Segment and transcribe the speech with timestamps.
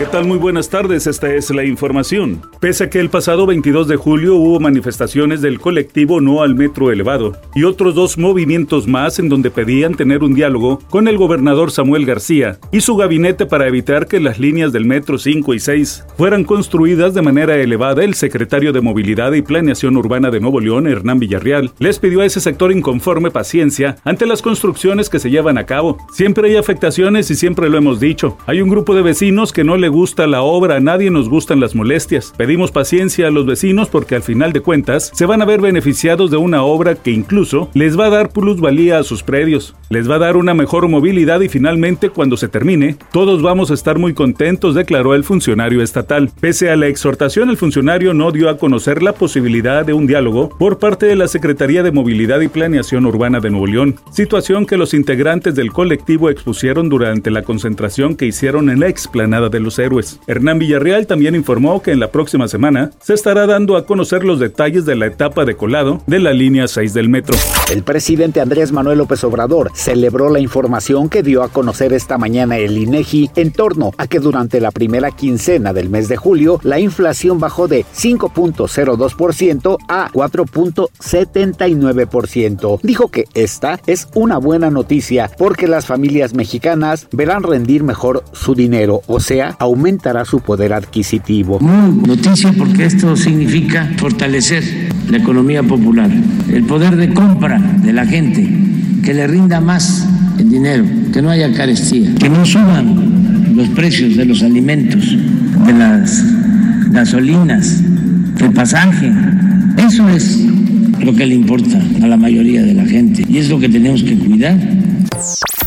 [0.00, 0.24] ¿Qué tal?
[0.24, 2.40] Muy buenas tardes, esta es la información.
[2.58, 6.90] Pese a que el pasado 22 de julio hubo manifestaciones del colectivo No al Metro
[6.90, 11.70] Elevado y otros dos movimientos más en donde pedían tener un diálogo con el gobernador
[11.70, 16.06] Samuel García y su gabinete para evitar que las líneas del Metro 5 y 6
[16.16, 20.86] fueran construidas de manera elevada, el secretario de Movilidad y Planeación Urbana de Nuevo León,
[20.86, 25.58] Hernán Villarreal, les pidió a ese sector inconforme paciencia ante las construcciones que se llevan
[25.58, 25.98] a cabo.
[26.10, 28.38] Siempre hay afectaciones y siempre lo hemos dicho.
[28.46, 31.60] Hay un grupo de vecinos que no le gusta la obra, a nadie nos gustan
[31.60, 32.32] las molestias.
[32.36, 36.30] Pedimos paciencia a los vecinos porque al final de cuentas se van a ver beneficiados
[36.30, 40.14] de una obra que incluso les va a dar plusvalía a sus predios, les va
[40.14, 44.14] a dar una mejor movilidad y finalmente cuando se termine, todos vamos a estar muy
[44.14, 46.30] contentos, declaró el funcionario estatal.
[46.40, 50.48] Pese a la exhortación, el funcionario no dio a conocer la posibilidad de un diálogo
[50.48, 54.76] por parte de la Secretaría de Movilidad y Planeación Urbana de Nuevo León, situación que
[54.76, 59.79] los integrantes del colectivo expusieron durante la concentración que hicieron en la explanada de los
[59.80, 60.20] héroes.
[60.26, 64.38] Hernán Villarreal también informó que en la próxima semana se estará dando a conocer los
[64.38, 67.36] detalles de la etapa de colado de la línea 6 del metro.
[67.72, 72.58] El presidente Andrés Manuel López Obrador celebró la información que dio a conocer esta mañana
[72.58, 76.78] el INEGI en torno a que durante la primera quincena del mes de julio la
[76.78, 82.80] inflación bajó de 5.02% a 4.79%.
[82.82, 88.54] Dijo que esta es una buena noticia porque las familias mexicanas verán rendir mejor su
[88.54, 91.60] dinero, o sea, aumentará su poder adquisitivo.
[91.60, 94.62] Muy noticia porque esto significa fortalecer
[95.08, 96.10] la economía popular,
[96.52, 98.48] el poder de compra de la gente,
[99.04, 100.06] que le rinda más
[100.38, 105.16] el dinero, que no haya carestía, que no suban los precios de los alimentos,
[105.66, 106.24] de las
[106.90, 107.80] gasolinas,
[108.36, 109.12] del pasaje.
[109.76, 110.49] Eso es
[111.04, 114.02] lo que le importa a la mayoría de la gente y es lo que tenemos
[114.02, 114.58] que cuidar.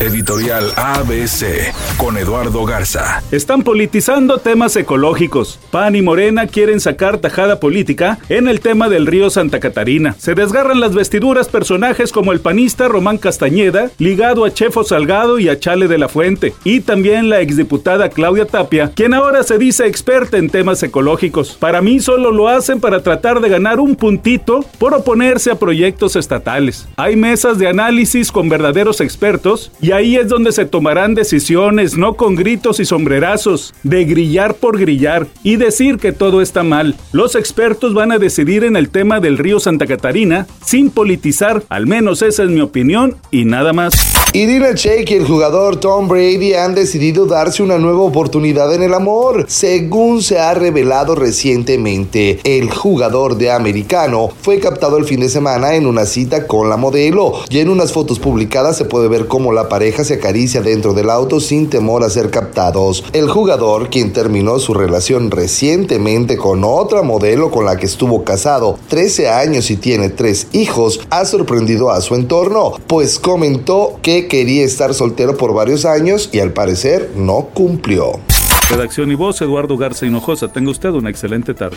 [0.00, 3.22] Editorial ABC con Eduardo Garza.
[3.30, 5.60] Están politizando temas ecológicos.
[5.70, 10.16] PAN y Morena quieren sacar tajada política en el tema del río Santa Catarina.
[10.18, 15.48] Se desgarran las vestiduras personajes como el panista Román Castañeda, ligado a Chefo Salgado y
[15.48, 19.86] a Chale de la Fuente, y también la exdiputada Claudia Tapia, quien ahora se dice
[19.86, 21.56] experta en temas ecológicos.
[21.58, 24.92] Para mí solo lo hacen para tratar de ganar un puntito por
[25.24, 26.86] a proyectos estatales.
[26.96, 32.12] Hay mesas de análisis con verdaderos expertos y ahí es donde se tomarán decisiones, no
[32.14, 36.94] con gritos y sombrerazos, de grillar por grillar y decir que todo está mal.
[37.12, 41.86] Los expertos van a decidir en el tema del río Santa Catarina sin politizar, al
[41.86, 43.94] menos esa es mi opinión y nada más.
[44.34, 48.92] Irina Shayk y el jugador Tom Brady han decidido darse una nueva oportunidad en el
[48.92, 52.40] amor, según se ha revelado recientemente.
[52.42, 56.76] El jugador de americano fue captado el fin de semana en una cita con la
[56.76, 60.92] modelo y en unas fotos publicadas se puede ver cómo la pareja se acaricia dentro
[60.92, 63.04] del auto sin temor a ser captados.
[63.12, 68.76] El jugador, quien terminó su relación recientemente con otra modelo con la que estuvo casado
[68.88, 74.64] 13 años y tiene tres hijos, ha sorprendido a su entorno, pues comentó que quería
[74.64, 78.18] estar soltero por varios años y al parecer no cumplió.
[78.68, 80.48] Redacción y voz, Eduardo Garza Hinojosa.
[80.48, 81.76] Tenga usted una excelente tarde.